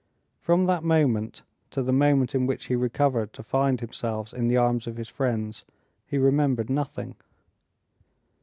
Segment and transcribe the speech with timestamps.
[0.39, 4.57] From that moment to the moment in which he recovered to find himself in the
[4.57, 5.63] arms of his friends
[6.07, 7.15] he remembered nothing.